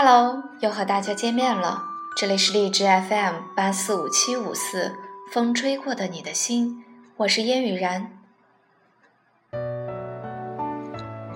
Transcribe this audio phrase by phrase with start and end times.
[0.00, 1.82] Hello，又和大家见面了。
[2.16, 4.94] 这里是荔枝 FM 八四五七五四，
[5.32, 6.84] 风吹过的你的心，
[7.16, 8.08] 我是烟雨然。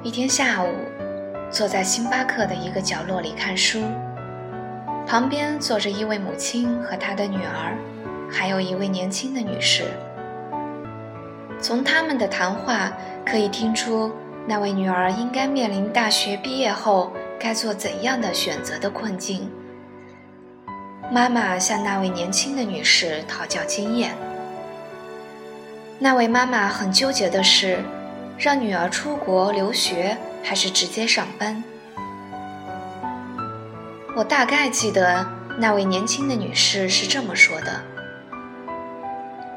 [0.05, 0.69] 一天下午，
[1.51, 3.81] 坐在星巴克的一个角落里看书，
[5.09, 7.77] 旁边坐着一位母亲和她的女儿，
[8.31, 9.87] 还有一位年轻的女士。
[11.61, 12.93] 从他们的谈话
[13.27, 14.13] 可以听出，
[14.47, 19.51] 那位女儿应该面临大学毕业后该做怎样的选择的困境。
[21.11, 24.15] 妈妈向那位年轻的女士讨教经验。
[25.99, 27.83] 那位妈妈很纠结的是，
[28.39, 31.65] 让女儿出国留学还是直接上班。
[34.15, 35.27] 我大概记得
[35.59, 37.83] 那位年轻的女士是这么说的。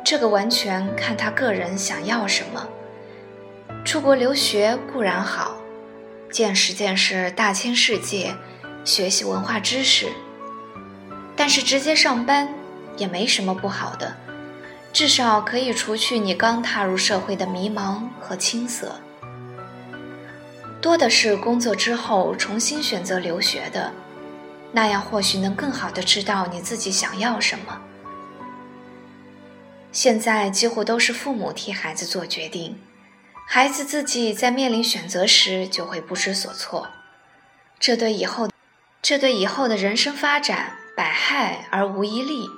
[0.04, 2.68] 这个完全看她个人想要什么。
[3.84, 5.55] 出国留学固然好，
[6.32, 8.36] 见识见识大千世界，
[8.84, 10.08] 学习文化知识。
[11.36, 12.48] 但是直接上班
[12.98, 14.16] 也没什么不好的，
[14.94, 19.00] 至少可以除去你刚踏入社会的迷茫和青涩。
[20.82, 23.92] 多的是工作之后重新选择留学的，
[24.72, 27.82] 那样或许能更好的知道你自己想要什么。
[29.92, 32.78] 现在几乎都是父母替孩子做决定，
[33.48, 36.90] 孩子自己在面临选择时就会不知所措，
[37.80, 38.50] 这对以后，
[39.02, 42.50] 这对以后的人生发展百害而无一利。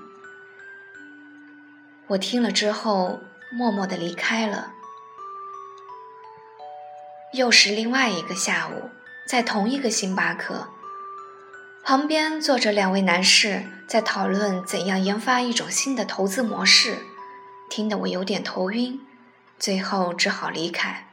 [2.07, 3.19] 我听了之后，
[3.51, 4.73] 默默地离开了。
[7.33, 8.89] 又是另外一个下午，
[9.27, 10.69] 在同一个星巴克，
[11.83, 16.99] 旁边坐着两位男士，在讨论怎样研发一种新的投资模式。
[17.69, 19.01] 听得我有点头晕，
[19.59, 21.05] 最后只好离开。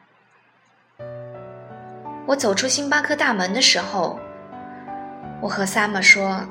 [2.26, 4.18] 我走出星巴克大门的时候，
[5.40, 6.46] 我和 Summer 说：“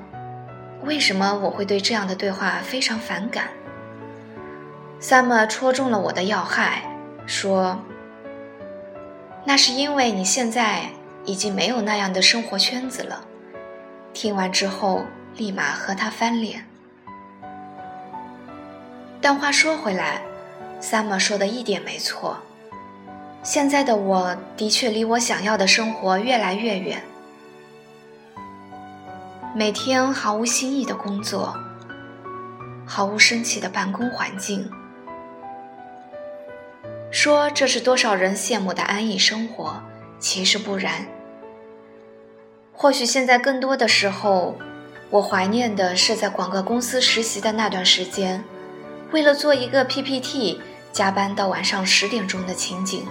[0.85, 3.47] 为什么我会对这样的对话非常反感
[4.99, 6.83] ？”Summer 戳中了我的要害，
[7.25, 7.79] 说
[9.45, 10.89] ：“那是因为你现在
[11.25, 13.25] 已经没有那样的生活圈子了。”
[14.13, 15.05] 听完之后，
[15.35, 16.67] 立马和他翻脸。
[19.19, 20.21] 但话说回来
[20.83, 22.38] ，Summer 说的一点没错。
[23.41, 27.01] 现在的我的确离我想要的生活越来越远。
[29.55, 31.55] 每天毫无新意的工作，
[32.85, 34.69] 毫无生气的办公环境，
[37.11, 39.81] 说这是多少人羡慕的安逸生活，
[40.19, 41.05] 其实不然。
[42.73, 44.55] 或许现在更多的时候，
[45.09, 48.43] 我怀念的是在广告公司实习的那段时间。
[49.11, 50.59] 为了做一个 PPT，
[50.93, 53.01] 加班到晚上十点钟的情景；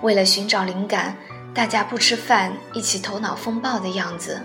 [0.00, 1.14] 为了寻找灵感，
[1.54, 4.40] 大家不吃饭一起头脑风暴的样子。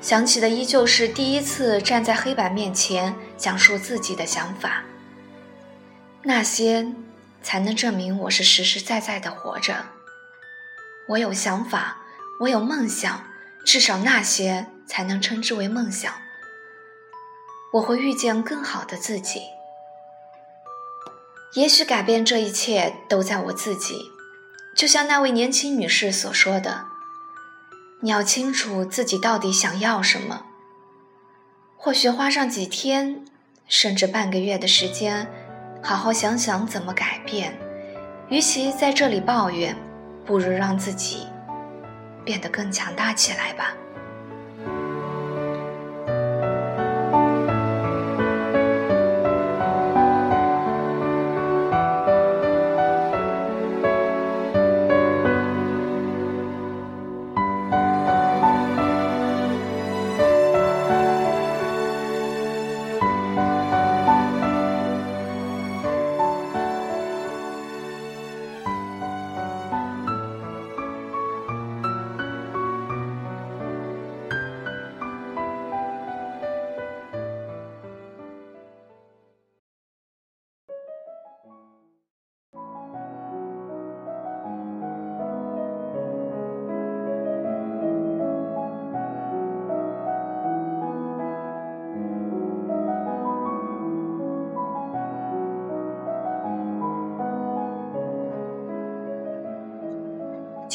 [0.00, 4.82] 想起的依旧是第一次站在黑板面前讲述自己的想法。
[6.22, 6.86] 那些
[7.42, 9.74] 才能证明我是实实在在的活着。
[11.08, 11.98] 我有想法，
[12.40, 13.24] 我有梦想，
[13.64, 16.12] 至少那些才能称之为梦想。
[17.74, 19.42] 我会遇见更好的自己。
[21.54, 24.10] 也许改变这一切都在我自己，
[24.76, 26.86] 就像那位年轻女士所说的
[28.02, 30.44] ：“你要清楚自己到底想要什么。
[31.76, 33.24] 或许花上几天，
[33.66, 35.26] 甚至半个月的时间，
[35.82, 37.58] 好好想想怎么改变。
[38.28, 39.74] 与其在这里抱怨，
[40.26, 41.26] 不如让自己
[42.24, 43.74] 变得更强大起来吧。”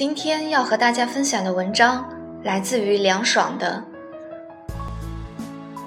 [0.06, 2.06] 今天要和大家分享的文章
[2.44, 3.82] 来自于凉爽的。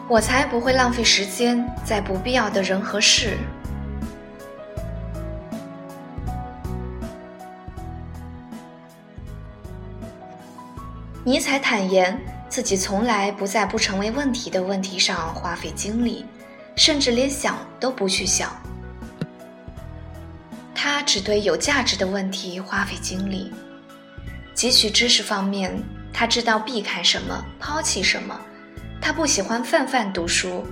[0.09, 3.37] 我才不会浪费时间在不必要的人和事。
[11.23, 12.19] 尼采坦言
[12.49, 16.25] 自己从来不在不成为问题的问题上花费精力，
[16.75, 18.51] 甚至连想都不去想。
[20.75, 23.53] 他只对有价值的问题花费精力。
[24.57, 25.79] 汲取知识方面，
[26.15, 28.41] 他知道避开什么，抛弃什么。
[29.03, 30.67] 他不喜欢泛泛读书，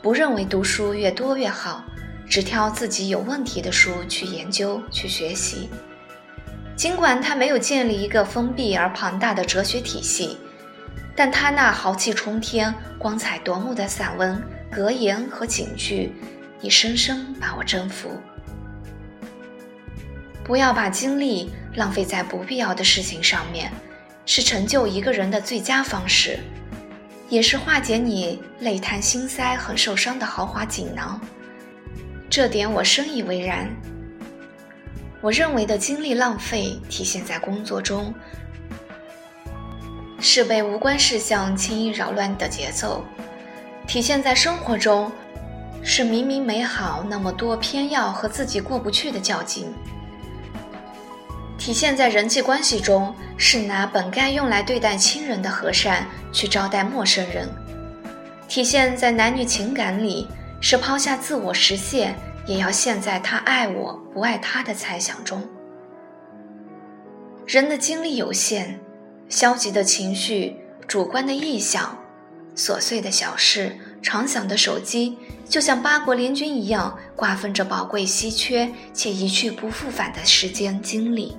[0.00, 1.84] 不认为读书越多越好，
[2.28, 5.68] 只挑自己有问题的书去研究、去学习。
[6.76, 10.38] 尽管他没有建立一个封闭而庞大的哲学体系，
[11.16, 14.40] 但他那豪气冲天、光彩夺目的散文、
[14.70, 16.12] 格言和警句，
[16.60, 18.08] 已深深把我征服。
[20.46, 23.72] 不要把精力浪费在不必要的事情上面，
[24.24, 26.38] 是成就一个人的最佳方式，
[27.28, 31.20] 也是化解你泪瘫心塞、很受伤的豪华锦囊。
[32.30, 33.68] 这点我深以为然。
[35.20, 38.14] 我认为的精力浪费体现在工作中，
[40.20, 43.02] 是被无关事项轻易扰乱的节奏；
[43.84, 45.10] 体现在生活中，
[45.82, 49.74] 是明明美好那么多偏要和自己过不去的较劲。
[51.66, 57.48] 体现在人际关系中，是拿本该用来对待亲人的和善去招待陌生人；
[58.46, 60.28] 体现在男女情感里，
[60.60, 62.14] 是抛下自我实现，
[62.46, 65.42] 也要陷在他爱我不爱他的猜想中。
[67.48, 68.78] 人的精力有限，
[69.28, 71.98] 消极的情绪、主观的臆想、
[72.54, 75.18] 琐碎的小事、常响的手机，
[75.48, 81.36] 就像八国联军一样，瓜分着宝贵、稀缺且一去不复返的时间精力。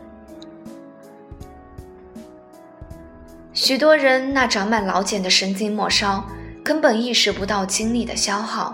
[3.67, 6.23] 许多人那长满老茧的神经末梢，
[6.63, 8.73] 根本意识不到精力的消耗，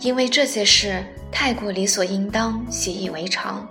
[0.00, 3.68] 因为这些事太过理所应当、习以为常，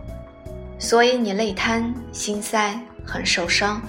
[0.78, 3.82] 所以你累瘫、心塞、很受伤。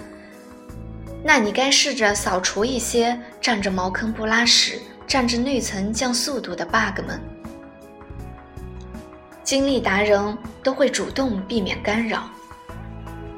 [1.23, 7.21] 那你该试着扫除一些占着茅坑不拉屎、占着内存降速度的 bug 们。
[9.44, 12.27] 精力达人都会主动避免干扰。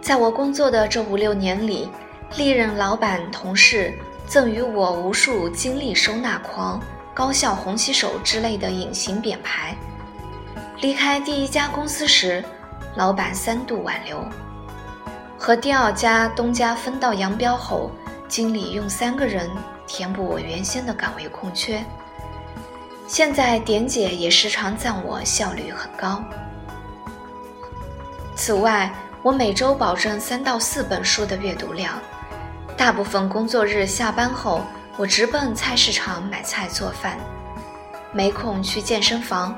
[0.01, 1.89] 在我工作的这五六年里。
[2.37, 3.93] 历任老板、同事
[4.27, 6.81] 赠予我无数“精力收纳狂
[7.13, 9.77] ”“高效红旗手”之类的隐形匾牌。
[10.81, 12.43] 离开第一家公司时，
[12.95, 14.17] 老板三度挽留；
[15.37, 17.91] 和第二家东家分道扬镳后，
[18.29, 19.51] 经理用三个人
[19.87, 21.85] 填补我原先的岗位空缺。
[23.09, 26.23] 现在点姐也时常赞我效率很高。
[28.37, 31.99] 此外，我每周保证三到四本书的阅读量。
[32.81, 34.65] 大部分工作日下班后，
[34.97, 37.19] 我直奔菜市场买菜做饭，
[38.11, 39.55] 没空去健身房。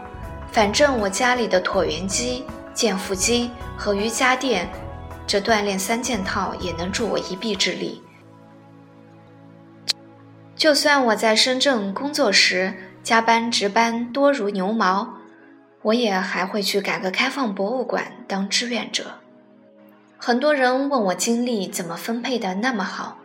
[0.51, 4.69] 反正我家里的椭圆机、健腹机和瑜伽垫，
[5.25, 8.03] 这锻炼三件套也能助我一臂之力。
[10.57, 12.75] 就算我在深圳工作时
[13.05, 15.15] 加班值班多如牛毛，
[15.83, 19.22] 我也还会去改革开放博物馆当志愿者。
[20.25, 23.19] 很多人问我精力怎么分配的那么好，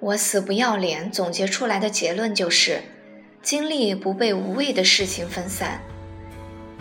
[0.00, 2.82] 我死不要脸总结出来的结论就是：
[3.42, 5.80] 精力不被无谓的事情分散。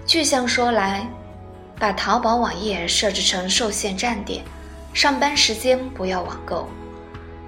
[0.05, 1.07] 具象说来，
[1.79, 4.43] 把淘宝网页设置成受限站点，
[4.93, 6.67] 上班时间不要网购，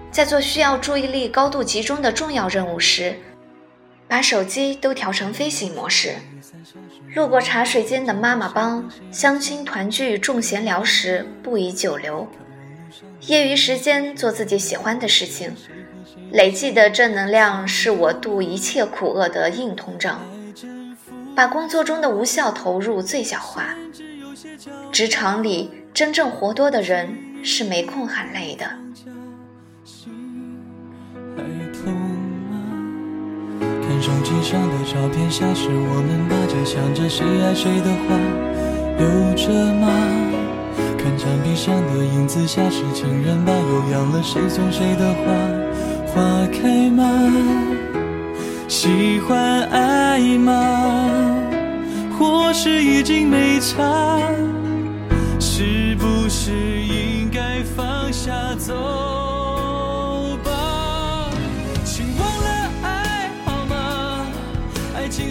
[0.10, 3.20] 在做需要注意力高度集中的重要任务时，
[4.08, 6.16] 把手机都调成飞行模式。
[7.16, 12.28] 路过茶水间的妈妈帮，相亲团聚重闲聊时不宜久留。
[13.22, 15.56] 业余时间做自己喜欢的事情，
[16.32, 20.22] 累计的正能量是我度一切苦厄的硬通胀。
[21.36, 23.76] 把工作中的无效投入最小化。
[24.92, 28.72] 职场里真正活多的人是没空喊累的。
[34.01, 38.16] 手机上的照片，下是我们把着想着谁爱谁的话，
[38.98, 39.88] 留着吗？
[40.98, 45.24] 看墙壁上的影子，像是情人吧，又养了谁送谁的花？
[46.08, 47.04] 花开吗？
[48.68, 50.54] 喜欢爱吗？
[52.18, 54.20] 或是已经没差？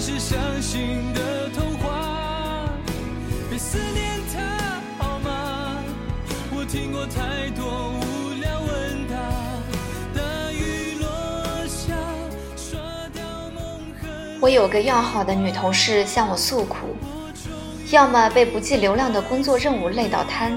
[0.08, 2.70] 是伤心的童话，
[3.50, 5.82] 别思念他好吗？
[6.54, 9.16] 我听过太多无聊问答。
[10.14, 11.08] 大雨落
[11.66, 11.92] 下，
[12.56, 12.78] 刷
[13.12, 14.38] 掉梦痕。
[14.40, 16.96] 我有个要好的女同事向我诉苦，
[17.90, 20.56] 要么被不计流量的工作任务累到瘫，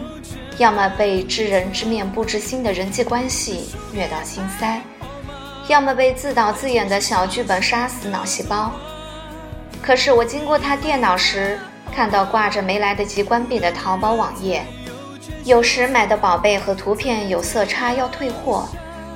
[0.59, 4.79] 要么被知人知面不知心的人际关系虐到心塞，
[5.67, 8.71] 要么被自导自演的小剧本杀死脑细胞。
[9.89, 11.57] 可是我经过他电脑时，
[11.91, 14.63] 看到挂着没来得及关闭的淘宝网页，
[15.45, 18.69] 有时买的宝贝和图片有色差要退货，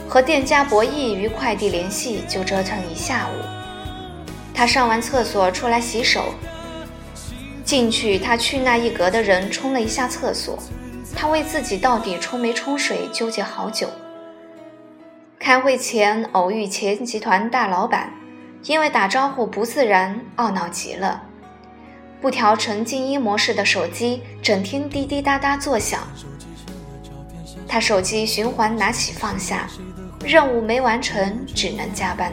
[0.09, 3.45] 和店家博弈与快递联系就折腾一下午。
[4.51, 6.33] 他上完厕所出来洗手。
[7.63, 10.57] 进去，他去那一格的人冲了一下厕所，
[11.15, 13.87] 他为自己到底冲没冲水纠结好久。
[15.37, 18.11] 开会前偶遇前集团大老板，
[18.63, 21.21] 因为打招呼不自然，懊恼极了。
[22.21, 25.99] 不调成静音模式的手机整天滴滴答答作响，
[27.67, 29.67] 他手机循环拿起放下，
[30.23, 32.31] 任务没完成只能加班。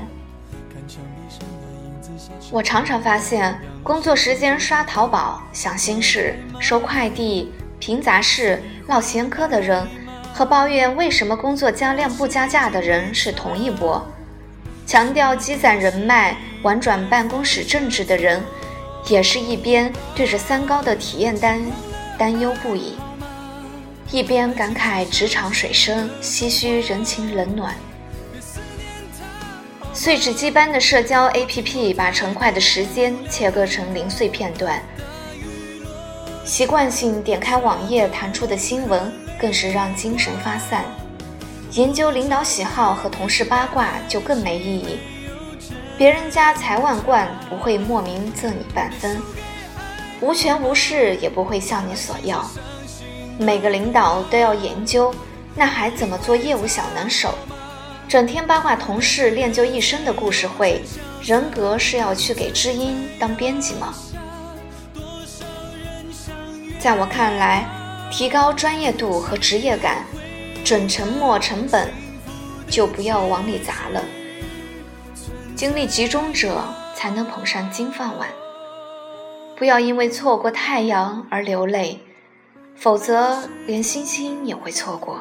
[2.52, 9.84] 我常常发现，工作时间刷淘宝、想心事、收快递、评杂事、唠闲嗑的人，
[10.32, 14.00] 和抱怨为什么工作加量不加价的人是同一波；
[14.90, 18.42] 强调积攒人脉、玩转办公室政治的人，
[19.06, 21.64] 也是一边对着三高的体验单
[22.18, 22.96] 担忧不已，
[24.10, 27.72] 一边感慨职场水深，唏嘘人情冷暖。
[29.92, 34.82] 碎纸机般的社交 APP 把成块的时间切割成零碎片段，
[36.44, 40.84] 习惯性点开网页弹出的新闻更是让精神发散。
[41.72, 44.98] 研究领导喜好和同事八卦就更没意义。
[45.96, 49.22] 别人家财万贯不会莫名赠你半分，
[50.20, 52.44] 无权无势也不会向你索要。
[53.38, 55.14] 每个领导都要研究，
[55.54, 57.34] 那还怎么做业务小能手？
[58.08, 60.82] 整天八卦同事练就一身的故事会，
[61.22, 63.94] 人格是要去给知音当编辑吗？
[66.80, 67.64] 在我看来，
[68.10, 70.04] 提高专业度和职业感，
[70.64, 71.90] 准沉没成本
[72.68, 74.04] 就不要往里砸了。
[75.56, 76.62] 精力集中者
[76.94, 78.28] 才能捧上金饭碗。
[79.56, 82.00] 不要因为错过太阳而流泪，
[82.74, 85.20] 否则连星星也会错过。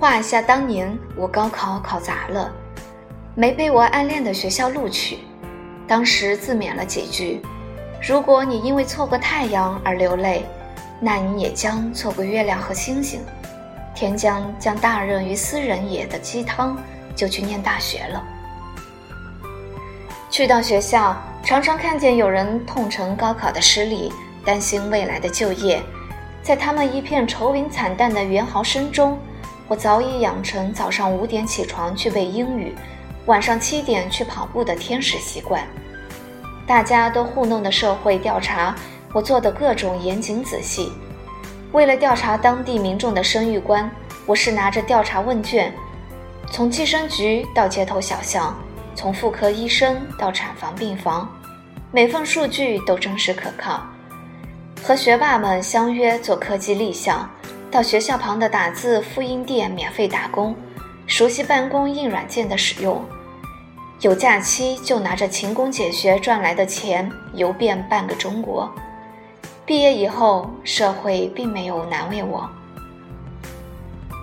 [0.00, 2.52] 画下当年我高考考砸了，
[3.34, 5.18] 没被我暗恋的学校录取，
[5.88, 7.42] 当时自勉了几句：
[8.00, 10.44] 如果你因为错过太阳而流泪，
[11.00, 13.20] 那你也将错过月亮和星星。
[13.92, 16.78] 天将将大任于斯人也的鸡汤，
[17.16, 18.22] 就去念大学了。
[20.30, 24.12] 去到学校，常常看见有人痛陈高考的失利，
[24.44, 25.82] 担心未来的就业，
[26.40, 29.18] 在他们一片愁云惨淡的猿嚎声中。
[29.68, 32.74] 我早已养成早上五点起床去背英语，
[33.26, 35.62] 晚上七点去跑步的天使习惯。
[36.66, 38.74] 大家都糊弄的社会调查，
[39.12, 40.90] 我做的各种严谨仔细。
[41.72, 43.90] 为了调查当地民众的生育观，
[44.24, 45.70] 我是拿着调查问卷，
[46.50, 48.56] 从计生局到街头小巷，
[48.94, 51.28] 从妇科医生到产房病房，
[51.92, 53.82] 每份数据都真实可靠。
[54.82, 57.28] 和学霸们相约做科技立项。
[57.70, 60.56] 到学校旁的打字复印店免费打工，
[61.06, 63.04] 熟悉办公硬软件的使用。
[64.00, 68.72] 有假期就拿着勤工俭学赚来的钱游遍半个中国。
[69.66, 72.48] 毕业以后，社会并没有难为我。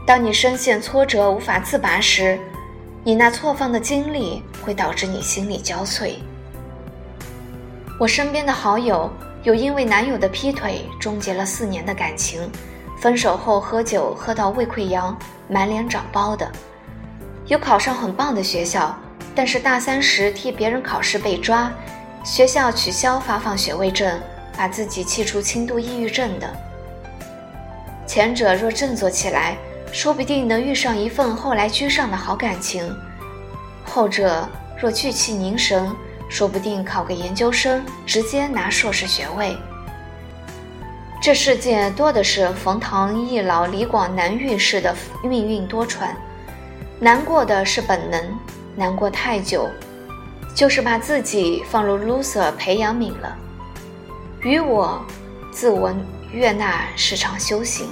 [0.07, 2.39] 当你深陷挫折无法自拔时，
[3.03, 6.13] 你那错放的精力会导致你心力交瘁。
[7.99, 9.11] 我身边的好友
[9.43, 12.49] 有因为男友的劈腿终结了四年的感情。
[13.05, 15.15] 分手后喝酒喝到胃溃疡、
[15.47, 16.51] 满脸长包的，
[17.45, 18.97] 有考上很棒的学校，
[19.35, 21.71] 但是大三时替别人考试被抓，
[22.23, 24.19] 学校取消发放学位证，
[24.57, 26.51] 把自己气出轻度抑郁症的。
[28.07, 29.55] 前者若振作起来，
[29.91, 32.89] 说不定能遇上一份后来居上的好感情；
[33.85, 34.49] 后者
[34.81, 35.95] 若聚气凝神，
[36.27, 39.55] 说不定考个研究生，直接拿硕士学位。
[41.25, 46.09] 这世界多的是冯唐易老、李广难遇式的命运多舛，
[46.99, 48.23] 难过的是本能，
[48.75, 49.67] 难过太久，
[50.53, 53.35] 就是把自己放入 loser 培养皿了。
[54.41, 55.03] 于我，
[55.51, 55.91] 自我
[56.31, 57.87] 悦纳是场修行，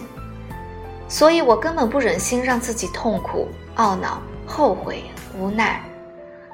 [1.09, 3.47] 所以我根本不忍心让自己痛苦、
[3.77, 5.83] 懊恼、后悔、无奈。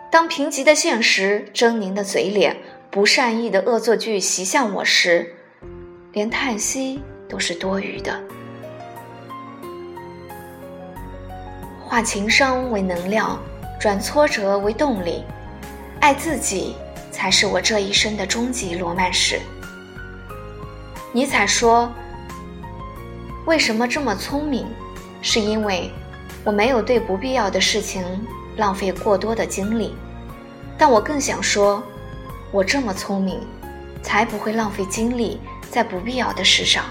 [0.10, 2.56] 当贫瘠的现实、狰狞的嘴脸、
[2.90, 5.36] 不善意的恶作剧袭向我时，
[6.12, 8.20] 连叹息都是多余的。
[11.80, 13.40] 化情商为能量，
[13.80, 15.24] 转挫折为动力，
[16.00, 16.76] 爱自己
[17.12, 19.40] 才是我这一生的终极罗曼史。
[21.12, 21.92] 尼采说
[23.46, 24.66] ：“为什么这么聪明？
[25.22, 25.92] 是因为
[26.44, 28.04] 我没有对不必要的事情
[28.58, 29.94] 浪费过多的精力。
[30.76, 31.84] 但我更想说，
[32.52, 33.40] 我这么聪明，
[34.02, 36.86] 才不会浪费精力在不必要的事上。”